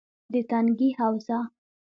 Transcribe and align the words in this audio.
-د 0.31 0.33
تنگي 0.49 0.89
حوزه: 0.99 1.39